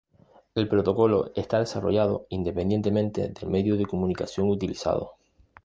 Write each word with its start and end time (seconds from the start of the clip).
El 0.55 0.67
protocolo 0.67 1.31
está 1.35 1.59
desarrollado 1.59 2.25
independientemente 2.29 3.27
del 3.29 3.49
medio 3.51 3.77
de 3.77 3.85
comunicación 3.85 4.49
utilizado. 4.49 5.11